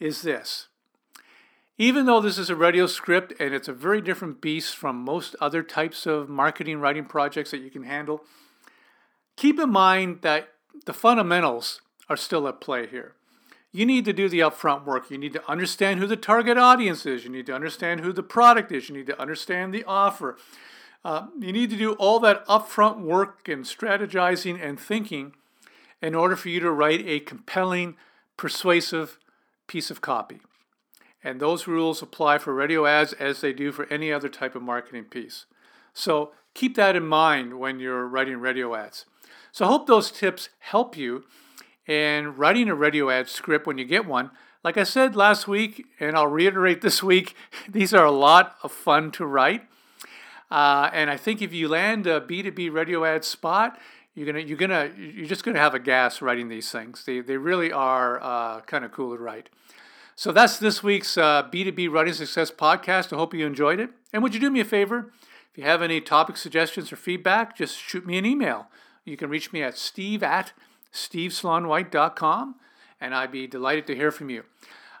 is 0.00 0.22
this 0.22 0.68
even 1.76 2.06
though 2.06 2.20
this 2.20 2.38
is 2.38 2.50
a 2.50 2.56
radio 2.56 2.86
script 2.86 3.32
and 3.40 3.52
it's 3.52 3.68
a 3.68 3.72
very 3.72 4.00
different 4.00 4.40
beast 4.40 4.76
from 4.76 4.96
most 4.96 5.34
other 5.40 5.62
types 5.62 6.06
of 6.06 6.28
marketing 6.28 6.78
writing 6.78 7.04
projects 7.04 7.50
that 7.50 7.60
you 7.60 7.70
can 7.70 7.82
handle, 7.82 8.24
keep 9.36 9.58
in 9.58 9.70
mind 9.70 10.20
that 10.22 10.50
the 10.86 10.92
fundamentals 10.92 11.80
are 12.08 12.16
still 12.16 12.46
at 12.46 12.60
play 12.60 12.86
here. 12.86 13.14
You 13.72 13.84
need 13.84 14.04
to 14.04 14.12
do 14.12 14.28
the 14.28 14.38
upfront 14.38 14.84
work. 14.84 15.10
You 15.10 15.18
need 15.18 15.32
to 15.32 15.50
understand 15.50 15.98
who 15.98 16.06
the 16.06 16.16
target 16.16 16.56
audience 16.56 17.06
is. 17.06 17.24
You 17.24 17.30
need 17.30 17.46
to 17.46 17.54
understand 17.54 18.00
who 18.00 18.12
the 18.12 18.22
product 18.22 18.70
is. 18.70 18.88
You 18.88 18.94
need 18.94 19.08
to 19.08 19.20
understand 19.20 19.74
the 19.74 19.82
offer. 19.84 20.36
Uh, 21.04 21.26
you 21.40 21.52
need 21.52 21.70
to 21.70 21.76
do 21.76 21.94
all 21.94 22.20
that 22.20 22.46
upfront 22.46 23.00
work 23.00 23.48
and 23.48 23.64
strategizing 23.64 24.64
and 24.64 24.78
thinking 24.78 25.34
in 26.00 26.14
order 26.14 26.36
for 26.36 26.50
you 26.50 26.60
to 26.60 26.70
write 26.70 27.04
a 27.04 27.18
compelling, 27.18 27.96
persuasive 28.36 29.18
piece 29.66 29.90
of 29.90 30.00
copy. 30.00 30.40
And 31.24 31.40
those 31.40 31.66
rules 31.66 32.02
apply 32.02 32.38
for 32.38 32.54
radio 32.54 32.84
ads 32.84 33.14
as 33.14 33.40
they 33.40 33.54
do 33.54 33.72
for 33.72 33.86
any 33.86 34.12
other 34.12 34.28
type 34.28 34.54
of 34.54 34.62
marketing 34.62 35.04
piece. 35.04 35.46
So 35.94 36.32
keep 36.52 36.76
that 36.76 36.94
in 36.94 37.06
mind 37.06 37.58
when 37.58 37.80
you're 37.80 38.06
writing 38.06 38.36
radio 38.36 38.74
ads. 38.74 39.06
So 39.50 39.64
I 39.64 39.68
hope 39.68 39.86
those 39.86 40.10
tips 40.10 40.50
help 40.58 40.96
you 40.96 41.24
in 41.86 42.36
writing 42.36 42.68
a 42.68 42.74
radio 42.74 43.08
ad 43.08 43.28
script 43.28 43.66
when 43.66 43.78
you 43.78 43.86
get 43.86 44.04
one. 44.04 44.30
Like 44.62 44.76
I 44.76 44.84
said 44.84 45.16
last 45.16 45.48
week, 45.48 45.86
and 45.98 46.16
I'll 46.16 46.26
reiterate 46.26 46.80
this 46.82 47.02
week, 47.02 47.34
these 47.68 47.94
are 47.94 48.04
a 48.04 48.10
lot 48.10 48.56
of 48.62 48.70
fun 48.70 49.10
to 49.12 49.24
write. 49.24 49.62
Uh, 50.50 50.90
and 50.92 51.10
I 51.10 51.16
think 51.16 51.40
if 51.40 51.52
you 51.52 51.68
land 51.68 52.06
a 52.06 52.20
B2B 52.20 52.72
radio 52.72 53.04
ad 53.04 53.24
spot, 53.24 53.78
you're 54.14 54.26
gonna 54.26 54.40
you're 54.40 54.56
gonna 54.56 54.90
you're 54.96 55.26
just 55.26 55.42
gonna 55.42 55.58
have 55.58 55.74
a 55.74 55.80
gas 55.80 56.22
writing 56.22 56.48
these 56.48 56.70
things. 56.70 57.04
They 57.04 57.20
they 57.20 57.36
really 57.36 57.72
are 57.72 58.22
uh, 58.22 58.60
kind 58.60 58.84
of 58.84 58.92
cool 58.92 59.16
to 59.16 59.20
write. 59.20 59.50
So 60.16 60.30
that's 60.30 60.58
this 60.58 60.80
week's 60.82 61.18
uh, 61.18 61.44
B2B 61.44 61.90
Writing 61.90 62.14
Success 62.14 62.50
podcast. 62.50 63.12
I 63.12 63.16
hope 63.16 63.34
you 63.34 63.46
enjoyed 63.46 63.80
it. 63.80 63.90
And 64.12 64.22
would 64.22 64.32
you 64.32 64.40
do 64.40 64.50
me 64.50 64.60
a 64.60 64.64
favor? 64.64 65.12
If 65.50 65.58
you 65.58 65.64
have 65.64 65.82
any 65.82 66.00
topic 66.00 66.36
suggestions 66.36 66.92
or 66.92 66.96
feedback, 66.96 67.56
just 67.56 67.76
shoot 67.78 68.06
me 68.06 68.16
an 68.18 68.26
email. 68.26 68.68
You 69.04 69.16
can 69.16 69.28
reach 69.28 69.52
me 69.52 69.62
at 69.62 69.76
steve 69.76 70.22
at 70.22 70.52
steveslaunwhite.com, 70.92 72.54
and 73.00 73.14
I'd 73.14 73.32
be 73.32 73.46
delighted 73.46 73.86
to 73.88 73.96
hear 73.96 74.10
from 74.10 74.30
you. 74.30 74.44